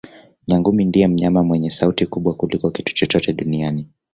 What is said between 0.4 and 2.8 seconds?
Nyangumi ndiye mnyama mwenye sauti kubwa kuliko